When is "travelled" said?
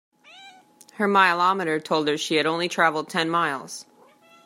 2.67-3.07